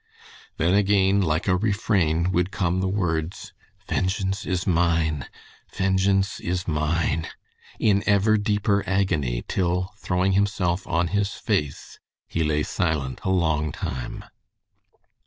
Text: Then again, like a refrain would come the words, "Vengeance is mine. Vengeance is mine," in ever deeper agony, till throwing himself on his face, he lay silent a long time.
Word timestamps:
Then 0.57 0.73
again, 0.73 1.21
like 1.21 1.47
a 1.47 1.55
refrain 1.55 2.31
would 2.31 2.49
come 2.49 2.79
the 2.79 2.87
words, 2.87 3.53
"Vengeance 3.87 4.47
is 4.47 4.65
mine. 4.65 5.27
Vengeance 5.71 6.39
is 6.39 6.67
mine," 6.67 7.27
in 7.77 8.01
ever 8.07 8.35
deeper 8.35 8.83
agony, 8.87 9.43
till 9.47 9.93
throwing 9.99 10.31
himself 10.31 10.87
on 10.87 11.09
his 11.09 11.33
face, 11.33 11.99
he 12.27 12.43
lay 12.43 12.63
silent 12.63 13.21
a 13.23 13.29
long 13.29 13.71
time. 13.71 14.23